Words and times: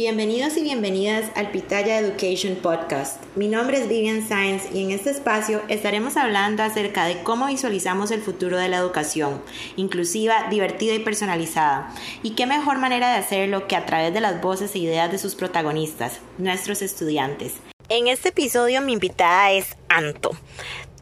Bienvenidos 0.00 0.56
y 0.56 0.62
bienvenidas 0.62 1.30
al 1.36 1.50
Pitaya 1.50 1.98
Education 1.98 2.56
Podcast. 2.56 3.22
Mi 3.36 3.48
nombre 3.48 3.76
es 3.76 3.86
Vivian 3.86 4.26
Sainz 4.26 4.62
y 4.72 4.82
en 4.82 4.92
este 4.92 5.10
espacio 5.10 5.60
estaremos 5.68 6.16
hablando 6.16 6.62
acerca 6.62 7.04
de 7.04 7.22
cómo 7.22 7.48
visualizamos 7.48 8.10
el 8.10 8.22
futuro 8.22 8.56
de 8.56 8.70
la 8.70 8.78
educación, 8.78 9.42
inclusiva, 9.76 10.48
divertida 10.48 10.94
y 10.94 11.00
personalizada. 11.00 11.94
Y 12.22 12.30
qué 12.30 12.46
mejor 12.46 12.78
manera 12.78 13.10
de 13.10 13.18
hacerlo 13.18 13.68
que 13.68 13.76
a 13.76 13.84
través 13.84 14.14
de 14.14 14.22
las 14.22 14.40
voces 14.40 14.74
e 14.74 14.78
ideas 14.78 15.12
de 15.12 15.18
sus 15.18 15.34
protagonistas, 15.34 16.20
nuestros 16.38 16.80
estudiantes. 16.80 17.56
En 17.90 18.06
este 18.06 18.30
episodio 18.30 18.80
mi 18.80 18.94
invitada 18.94 19.52
es 19.52 19.76
Anto. 19.90 20.30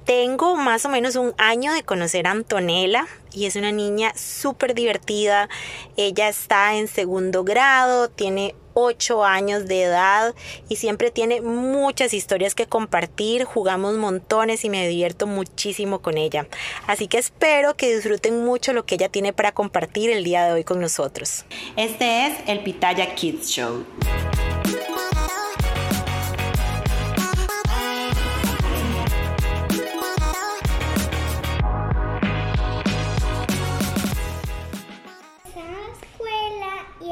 Tengo 0.09 0.57
más 0.57 0.87
o 0.87 0.89
menos 0.89 1.17
un 1.17 1.35
año 1.37 1.71
de 1.75 1.83
conocer 1.83 2.27
a 2.27 2.31
Antonella 2.31 3.07
y 3.31 3.45
es 3.45 3.57
una 3.57 3.73
niña 3.73 4.15
súper 4.17 4.75
divertida. 4.75 5.51
Ella 5.99 6.31
está 6.31 6.77
en 6.77 6.89
segundo 6.89 7.45
grado, 7.45 8.09
tiene 8.09 8.55
8 8.73 9.23
años 9.23 9.67
de 9.67 9.83
edad 9.83 10.35
y 10.71 10.77
siempre 10.77 11.11
tiene 11.11 11.43
muchas 11.43 12.15
historias 12.15 12.55
que 12.55 12.65
compartir. 12.65 13.45
Jugamos 13.45 13.97
montones 13.97 14.65
y 14.65 14.71
me 14.71 14.89
divierto 14.89 15.27
muchísimo 15.27 15.99
con 15.99 16.17
ella. 16.17 16.47
Así 16.87 17.07
que 17.07 17.19
espero 17.19 17.77
que 17.77 17.95
disfruten 17.95 18.47
mucho 18.47 18.73
lo 18.73 18.87
que 18.87 18.95
ella 18.95 19.11
tiene 19.11 19.35
para 19.35 19.53
compartir 19.53 20.09
el 20.09 20.25
día 20.25 20.47
de 20.47 20.55
hoy 20.55 20.65
con 20.65 20.81
nosotros. 20.81 21.45
Este 21.77 22.29
es 22.29 22.39
el 22.47 22.63
Pitaya 22.63 23.15
Kids 23.15 23.51
Show. 23.51 23.85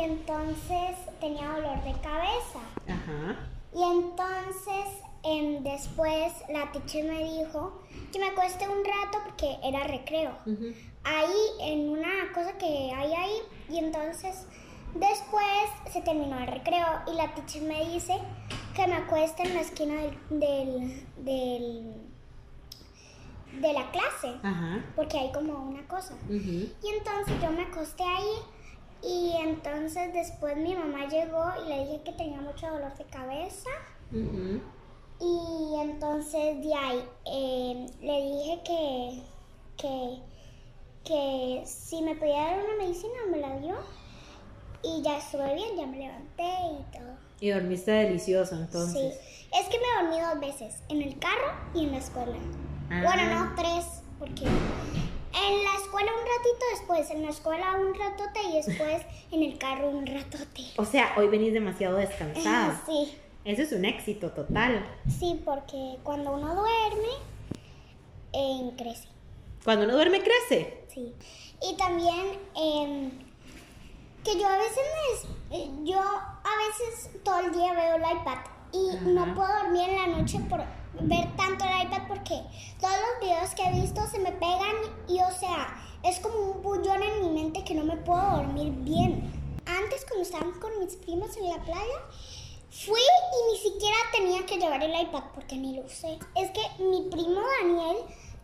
Entonces 0.07 0.97
tenía 1.21 1.49
dolor 1.49 1.83
de 1.83 1.93
cabeza. 2.01 2.61
Y 3.73 3.83
entonces 3.83 5.03
em, 5.23 5.63
después 5.63 6.33
la 6.49 6.71
teacher 6.73 7.05
me 7.05 7.25
dijo 7.25 7.83
que 8.13 8.19
me 8.19 8.29
acueste 8.29 8.69
un 8.69 8.85
rato 8.85 9.19
porque 9.25 9.57
era 9.63 9.85
recreo. 9.85 10.33
Ahí 11.05 11.37
en 11.61 11.91
una 11.91 12.33
cosa 12.35 12.57
que 12.59 12.93
hay 12.93 13.13
ahí 13.13 13.39
y 13.69 13.79
entonces 13.79 14.47
después 14.95 15.93
se 15.93 16.01
terminó 16.01 16.39
el 16.39 16.47
recreo 16.47 16.87
y 17.13 17.17
la 17.17 17.35
teacher 17.35 17.63
me 17.63 17.85
dice 17.91 18.19
que 18.75 18.87
me 18.87 18.95
acueste 18.95 19.43
en 19.43 19.55
la 19.55 19.61
esquina 19.61 19.95
del, 20.31 21.07
del, 21.19 21.95
de 23.61 23.73
la 23.73 23.91
clase 23.91 24.35
porque 24.95 25.19
hay 25.19 25.33
como 25.33 25.69
una 25.69 25.87
cosa. 25.89 26.15
Y 26.29 26.73
entonces 26.83 27.35
yo 27.43 27.51
me 27.51 27.63
acosté 27.63 28.03
ahí 28.03 28.43
y 29.03 29.37
entonces 29.41 30.13
después 30.13 30.57
mi 30.57 30.75
mamá 30.75 31.07
llegó 31.07 31.45
y 31.65 31.69
le 31.69 31.85
dije 31.85 32.03
que 32.05 32.13
tenía 32.13 32.41
mucho 32.41 32.67
dolor 32.69 32.97
de 32.97 33.05
cabeza. 33.05 33.71
Y 35.19 35.75
entonces 35.81 36.63
de 36.63 36.75
ahí 36.75 37.05
eh, 37.25 37.87
le 38.03 38.23
dije 38.23 38.61
que, 38.65 39.23
que, 39.77 40.23
que 41.05 41.63
si 41.67 42.03
me 42.03 42.15
podía 42.17 42.43
dar 42.43 42.65
una 42.65 42.85
medicina 42.85 43.15
me 43.31 43.39
la 43.39 43.59
dio. 43.59 43.77
Y 44.83 45.03
ya 45.03 45.19
estuve 45.19 45.55
bien, 45.55 45.77
ya 45.77 45.87
me 45.87 45.99
levanté 45.99 46.45
y 46.45 46.97
todo. 46.97 47.17
Y 47.41 47.51
dormiste 47.51 47.91
delicioso 47.91 48.55
entonces. 48.55 49.15
Sí, 49.15 49.59
es 49.59 49.69
que 49.69 49.79
me 49.79 50.03
dormí 50.03 50.21
dos 50.21 50.41
veces, 50.41 50.83
en 50.89 51.03
el 51.03 51.19
carro 51.19 51.53
y 51.75 51.85
en 51.85 51.93
la 51.93 51.99
escuela. 51.99 52.37
Bueno, 52.89 53.35
no, 53.35 53.55
tres, 53.55 53.85
porque 54.19 54.45
en 54.45 55.65
la 55.65 55.75
escuela 55.77 56.11
un 56.13 56.27
ratito 56.27 56.65
después, 56.73 57.11
en 57.11 57.23
la 57.23 57.31
escuela 57.31 57.77
un 57.77 57.95
ratote 57.95 58.43
y 58.43 58.53
después 58.55 59.03
en 59.33 59.43
el 59.43 59.59
carro 59.59 59.91
un 59.91 60.07
ratote. 60.07 60.63
O 60.77 60.85
sea, 60.85 61.15
hoy 61.17 61.29
venís 61.29 61.53
demasiado 61.53 61.97
descansada. 61.97 62.83
Sí. 62.87 63.17
Eso 63.45 63.63
es 63.63 63.73
un 63.73 63.85
éxito 63.85 64.31
total. 64.31 64.85
Sí, 65.09 65.41
porque 65.45 65.99
cuando 66.03 66.33
uno 66.33 66.55
duerme, 66.55 67.13
eh, 68.33 68.73
crece. 68.77 69.09
Cuando 69.65 69.85
uno 69.85 69.95
duerme, 69.95 70.21
crece. 70.21 70.85
Sí. 70.93 71.15
Y 71.63 71.77
también 71.77 72.39
em, 72.57 73.11
que 74.25 74.39
yo 74.39 74.49
a 74.49 74.59
veces 74.59 75.29
me, 75.51 75.59
eh, 75.59 75.71
yo 75.85 76.01
a 76.01 76.53
veces 76.67 77.11
todo 77.23 77.39
el 77.41 77.53
día 77.53 77.73
veo 77.73 77.97
el 77.97 78.03
iPad 78.03 78.39
y 78.73 79.11
no 79.11 79.35
puedo 79.35 79.49
dormir 79.63 79.91
en 79.91 80.13
la 80.13 80.19
noche 80.19 80.41
por 80.49 80.61
ver 81.01 81.37
tanto 81.37 81.65
el 81.65 81.87
iPad 81.87 82.09
porque 82.09 82.43
todos 82.81 82.95
los 82.95 83.21
videos 83.29 83.55
que 83.55 83.63
he 83.65 83.81
visto 83.81 84.07
se 84.07 84.19
me 84.19 84.33
pegan 84.33 84.77
y 85.09 85.21
o 85.21 85.31
sea, 85.31 85.77
es 86.03 86.19
como 86.21 86.39
un 86.39 86.63
bullón 86.63 87.03
en 87.03 87.23
mi 87.23 87.43
mente 87.43 87.65
que 87.65 87.75
no 87.75 87.85
me 87.85 87.97
puedo 87.97 88.23
dormir 88.37 88.73
bien. 88.73 89.33
Antes 89.67 90.05
cuando 90.05 90.23
estábamos 90.23 90.59
con 90.59 90.79
mis 90.79 90.97
primos 90.97 91.37
en 91.37 91.49
la 91.49 91.63
playa, 91.63 91.99
fui 92.71 93.01
y 93.01 93.53
ni 93.53 93.59
siquiera 93.59 93.97
tenía 94.13 94.47
que 94.47 94.59
llevar 94.59 94.83
el 94.83 95.01
iPad 95.01 95.25
porque 95.35 95.57
ni 95.57 95.77
lo 95.77 95.85
usé. 95.85 96.19
Es 96.35 96.51
que 96.51 96.83
mi 96.83 97.09
primo 97.11 97.41
Daniel 97.61 97.97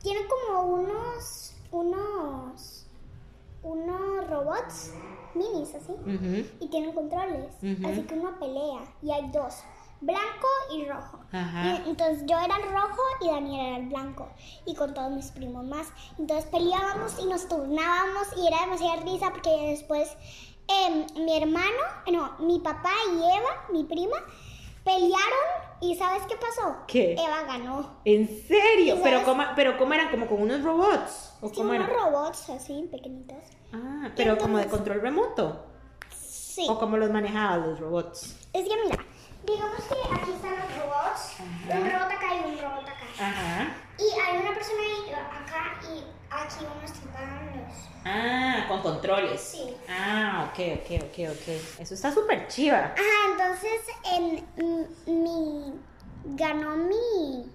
tiene 0.02 0.20
como 0.26 0.64
unos, 0.74 1.54
unos, 1.70 2.86
unos 3.62 4.28
robots 4.28 4.92
minis 5.34 5.74
así 5.74 5.92
y 6.60 6.68
tienen 6.68 6.92
controles. 6.92 7.54
Así 7.84 8.02
que 8.02 8.14
uno 8.14 8.38
pelea 8.38 8.84
y 9.02 9.10
hay 9.10 9.30
dos 9.30 9.54
blanco 10.02 10.48
y 10.74 10.84
rojo. 10.84 11.20
entonces 11.86 12.24
yo 12.26 12.38
era 12.38 12.56
el 12.56 12.72
rojo 12.72 13.02
y 13.20 13.28
Daniel 13.28 13.66
era 13.66 13.76
el 13.78 13.88
blanco. 13.88 14.28
Y 14.66 14.74
con 14.74 14.92
todos 14.94 15.10
mis 15.12 15.30
primos 15.30 15.64
más. 15.64 15.88
Entonces 16.18 16.46
peleábamos 16.50 17.18
y 17.18 17.26
nos 17.26 17.48
turnábamos 17.48 18.28
y 18.36 18.46
era 18.46 18.60
demasiada 18.60 19.02
risa 19.02 19.30
porque 19.30 19.50
después 19.70 20.14
em, 20.68 21.06
mi 21.24 21.36
hermano, 21.36 21.82
no, 22.12 22.36
mi 22.46 22.58
papá 22.60 22.92
y 23.12 23.16
Eva, 23.16 23.66
mi 23.72 23.84
prima, 23.84 24.16
pelearon 24.84 25.72
y 25.80 25.94
¿sabes 25.96 26.22
qué 26.28 26.36
pasó? 26.36 26.76
¿Qué? 26.86 27.14
Eva 27.14 27.42
ganó. 27.46 27.98
¿En 28.04 28.28
serio? 28.28 28.98
¿Pero 29.02 29.24
cómo, 29.24 29.42
¿Pero 29.56 29.78
cómo 29.78 29.94
eran? 29.94 30.10
¿Como 30.10 30.26
con 30.26 30.42
unos 30.42 30.62
robots? 30.62 31.34
¿O 31.40 31.48
sí, 31.48 31.60
unos 31.60 31.88
robots 31.88 32.50
así, 32.50 32.88
pequeñitos. 32.90 33.38
Ah, 33.72 34.10
pero 34.14 34.38
como 34.38 34.58
de 34.58 34.66
control 34.66 35.00
remoto. 35.00 35.66
Sí. 36.16 36.66
¿O 36.68 36.78
cómo 36.78 36.96
los 36.98 37.10
manejaba 37.10 37.56
los 37.56 37.80
robots? 37.80 38.36
Es 38.52 38.68
que 38.68 38.76
mira, 38.84 38.98
digamos 39.44 39.84
que 39.84 39.94
aquí 40.14 40.32
están 40.32 40.56
los 40.56 40.76
robots, 40.76 41.36
un 41.68 41.90
robot 41.90 42.10
acá 42.10 42.34
y 42.34 42.38
un 42.50 42.58
robot 42.58 42.88
acá. 42.88 43.06
Ajá. 43.18 43.76
Y 43.98 44.10
hay 44.20 44.38
una 44.38 44.54
persona 44.54 44.82
ahí, 44.82 45.12
acá 45.12 45.78
y 45.82 46.04
aquí 46.30 46.64
unos 46.64 46.90
los... 46.90 47.02
Ah, 48.04 48.64
con 48.68 48.82
controles. 48.82 49.40
Sí. 49.40 49.76
Ah, 49.88 50.50
ok, 50.50 50.58
ok, 50.80 50.90
ok, 51.04 51.18
ok. 51.30 51.48
Eso 51.78 51.94
está 51.94 52.12
súper 52.12 52.48
chiva. 52.48 52.92
Ajá, 52.94 53.30
entonces 53.30 53.80
en 54.12 54.44
mi... 55.06 55.72
ganó 56.36 56.76
mi... 56.76 57.50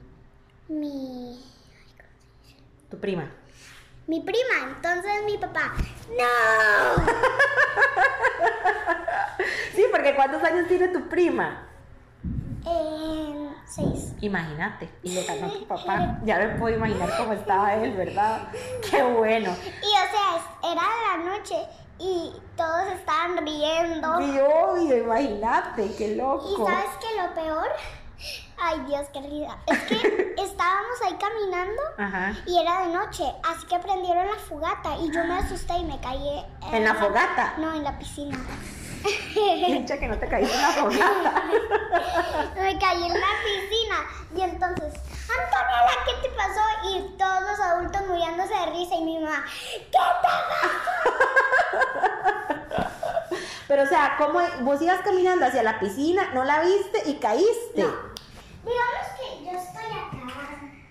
mi... 0.70 1.44
Tu 2.90 2.98
prima. 3.00 3.30
Mi 4.08 4.22
prima, 4.22 4.74
entonces 4.74 5.24
mi 5.26 5.38
papá, 5.38 5.74
¡No! 6.18 7.04
sí, 9.76 9.86
porque 9.92 10.16
¿cuántos 10.16 10.42
años 10.44 10.66
tiene 10.70 10.88
tu 10.88 11.10
prima? 11.10 11.67
Eh, 12.70 13.50
seis. 13.66 14.14
Imagínate, 14.22 14.90
y 15.04 15.12
le 15.14 15.24
ganó 15.24 15.48
a 15.48 15.50
tu 15.52 15.68
papá. 15.68 16.20
Ya 16.24 16.38
me 16.40 16.50
puedo 16.60 16.76
imaginar 16.76 17.10
cómo 17.18 17.34
estaba 17.34 17.76
él, 17.76 17.94
¿verdad? 17.94 18.48
Qué 18.90 19.02
bueno. 19.04 19.52
Y 19.52 19.86
o 19.86 20.08
sea, 20.12 20.72
era 20.72 20.82
la 21.08 21.24
noche 21.24 21.56
y 22.00 22.32
todos 22.56 22.88
estaban 22.94 23.38
riendo. 23.46 24.18
Sí, 24.20 24.40
obvio, 24.40 24.98
imagínate, 24.98 25.96
qué 25.96 26.16
loco. 26.16 26.48
¿Y 26.52 26.66
sabes 26.66 26.90
qué 27.00 27.22
lo 27.22 27.34
peor? 27.34 27.68
Ay, 28.60 28.80
Dios, 28.88 29.06
qué 29.14 29.22
risa. 29.22 29.58
Es 29.68 29.80
que 29.84 29.96
estábamos 30.42 31.02
ahí 31.06 31.16
caminando 31.20 32.34
y 32.48 32.60
era 32.60 32.88
de 32.88 32.94
noche, 32.94 33.24
así 33.48 33.68
que 33.68 33.78
prendieron 33.78 34.28
la 34.28 34.36
fogata 34.36 34.98
y 34.98 35.12
yo 35.12 35.24
me 35.26 35.36
asusté 35.36 35.78
y 35.78 35.86
me 35.86 36.00
caí. 36.00 36.44
¿En, 36.70 36.76
¿En 36.76 36.84
la 36.84 36.96
fogata? 36.96 37.54
No, 37.60 37.76
en 37.76 37.84
la 37.84 37.98
piscina. 38.00 38.38
Que 40.00 40.08
no 40.08 40.18
te 40.18 40.28
caíste 40.28 40.56
en 40.56 40.62
la 40.62 40.68
fogata. 40.70 41.44
Me 42.56 42.78
caí 42.78 43.04
en 43.04 43.14
la 43.14 43.28
piscina. 43.44 44.06
Y 44.36 44.42
entonces, 44.42 44.94
Antonella, 45.30 45.96
¿qué 46.06 46.14
te 46.22 46.36
pasó? 46.36 46.62
Y 46.90 47.18
todos 47.18 47.42
los 47.42 47.60
adultos 47.60 48.08
muriéndose 48.08 48.54
de 48.54 48.66
risa 48.68 48.96
y 48.96 49.04
mi 49.04 49.20
mamá, 49.20 49.44
¿qué 49.74 49.90
te 49.92 49.98
pasó? 49.98 50.38
Pero, 53.68 53.84
o 53.84 53.86
sea, 53.88 54.16
¿cómo 54.18 54.40
vos 54.62 54.82
ibas 54.82 55.02
caminando 55.02 55.46
hacia 55.46 55.64
la 55.64 55.80
piscina, 55.80 56.30
no 56.34 56.44
la 56.44 56.62
viste 56.62 57.10
y 57.10 57.16
caíste? 57.16 57.84
No. 57.84 57.92
Digamos 58.64 59.08
que 59.18 59.44
yo 59.44 59.52
estoy 59.52 59.86
acá. 59.92 60.18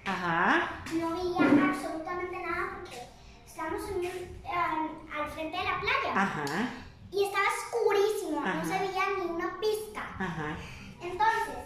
Ajá. 0.04 0.70
No 0.92 1.10
veía 1.10 1.70
absolutamente 1.70 2.36
nada 2.38 2.70
porque 2.74 3.08
estamos 3.46 3.82
al 3.84 5.30
frente 5.30 5.56
de 5.56 5.64
la 5.64 5.80
playa. 5.80 6.12
Ajá 6.14 6.44
y 7.16 7.24
estaba 7.24 7.46
oscurísimo, 7.48 8.40
no 8.40 8.64
se 8.64 8.78
veía 8.78 9.04
ni 9.16 9.30
una 9.30 9.58
pista. 9.58 10.02
Entonces, 11.00 11.56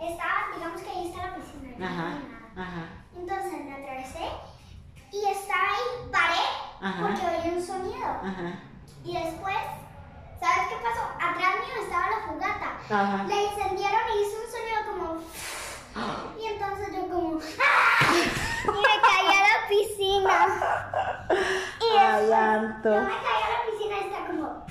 estaba, 0.00 0.54
digamos 0.54 0.82
que 0.82 0.90
ahí 0.90 1.08
está 1.08 1.34
no 1.78 1.86
Ajá. 1.86 2.82
Entonces 3.16 3.64
me 3.64 3.72
atravesé 3.74 4.28
y 5.12 5.24
estaba 5.24 5.62
ahí, 5.62 6.10
paré, 6.12 6.44
porque 7.00 7.48
oí 7.48 7.54
un 7.56 7.62
sonido. 7.64 8.08
Y 9.04 9.12
después, 9.14 9.56
¿sabes 10.40 10.68
qué 10.68 10.76
pasó? 10.82 11.02
atrás 11.14 11.54
mío 11.60 11.82
estaba 11.82 12.10
la 12.10 12.26
fogata. 12.26 12.68
Ajá. 12.90 13.24
La 13.24 13.34
encendieron 13.42 14.00
y 14.14 14.22
hizo 14.22 14.36
un 14.44 14.50
sonido 14.52 14.78
como... 14.90 15.06
Y 16.40 16.46
entonces 16.46 16.88
yo 16.94 17.08
como... 17.08 17.38
¡ah! 17.38 18.12
Y 18.64 18.70
me 18.70 19.00
caí 19.00 19.26
a 19.26 19.40
la 19.40 19.68
piscina. 19.68 20.36
Y 21.80 21.96
Ay, 21.96 22.20
después 22.20 22.32
Anto. 22.38 22.88
yo 22.94 23.00
me 23.00 23.06
caí 23.08 23.42
a 23.42 23.50
la 23.54 23.70
piscina 23.70 23.96
y 23.96 24.00
estaba 24.04 24.26
como... 24.26 24.66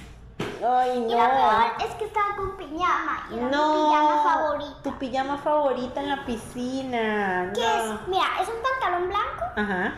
Ay, 0.77 0.89
Y 0.97 1.01
lo 1.01 1.07
peor 1.07 1.33
no. 1.33 1.85
es 1.85 1.95
que 1.95 2.05
estaba 2.05 2.35
con 2.35 2.57
pijama. 2.57 3.27
Y 3.31 3.33
era 3.37 3.45
mi 3.45 3.51
No. 3.51 3.89
pijama 3.89 4.23
favorita. 4.23 4.66
Tu 4.97 5.05
pijama 5.05 5.37
favorita 5.37 6.01
en 6.01 6.09
la 6.09 6.25
piscina. 6.25 7.51
¿Qué 7.53 7.61
no. 7.61 7.93
es? 7.93 8.07
Mira, 8.07 8.25
es 8.41 8.47
un 8.49 8.55
pantalón 8.63 9.09
blanco, 9.09 9.43
Ajá. 9.55 9.93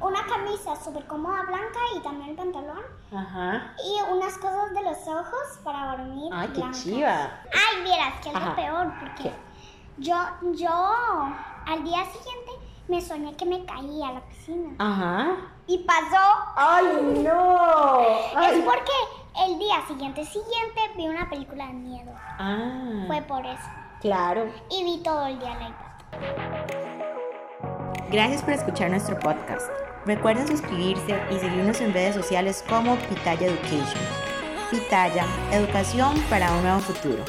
una 0.00 0.26
camisa 0.26 0.76
súper 0.76 1.06
cómoda 1.06 1.42
blanca 1.44 1.78
y 1.96 2.00
también 2.00 2.30
el 2.30 2.36
pantalón. 2.36 2.82
Ajá. 3.16 3.72
Y 3.82 4.12
unas 4.12 4.36
cosas 4.36 4.74
de 4.74 4.82
los 4.82 4.98
ojos 5.08 5.58
para 5.64 5.96
dormir. 5.96 6.30
Ay, 6.34 6.48
qué 6.48 6.58
blancas. 6.60 6.82
chiva. 6.82 7.30
Ay, 7.50 7.82
vieras, 7.82 8.14
que 8.22 8.28
es 8.28 8.36
Ajá. 8.36 8.46
lo 8.50 8.56
peor, 8.56 8.92
porque 9.00 9.22
¿Qué? 9.22 9.32
yo, 9.98 10.16
yo 10.52 10.70
al 11.66 11.82
día 11.84 12.04
siguiente 12.04 12.50
me 12.88 13.00
soñé 13.00 13.34
que 13.36 13.46
me 13.46 13.64
caí 13.64 14.02
a 14.02 14.12
la 14.12 14.20
piscina. 14.20 14.74
Ajá. 14.78 15.28
Y 15.66 15.78
pasó. 15.78 16.44
Ay, 16.56 17.22
no. 17.24 18.00
Es 18.42 18.62
porque 18.64 18.92
el 19.46 19.58
día 19.58 19.76
siguiente, 19.88 20.26
siguiente, 20.26 20.80
vi 20.94 21.08
una 21.08 21.26
película 21.30 21.68
de 21.68 21.72
miedo. 21.72 22.12
Ah. 22.38 23.04
Fue 23.06 23.22
por 23.22 23.46
eso. 23.46 23.70
Claro. 24.04 24.52
Y 24.70 24.84
vi 24.84 25.02
todo 25.02 25.26
el 25.26 25.38
día 25.38 25.54
el 25.54 25.68
iPad. 25.68 25.94
Gracias 28.10 28.42
por 28.42 28.52
escuchar 28.52 28.90
nuestro 28.90 29.18
podcast. 29.18 29.70
Recuerden 30.04 30.46
suscribirse 30.46 31.18
y 31.30 31.38
seguirnos 31.38 31.80
en 31.80 31.94
redes 31.94 32.14
sociales 32.14 32.62
como 32.68 32.96
Pitaya 32.96 33.46
Education. 33.46 34.04
Pitaya, 34.70 35.24
educación 35.52 36.22
para 36.28 36.52
un 36.52 36.64
nuevo 36.64 36.80
futuro. 36.80 37.24